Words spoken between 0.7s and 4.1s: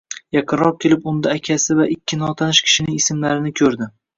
kelib unda akasi va ikki notanish kishining ismlarini ko`rdi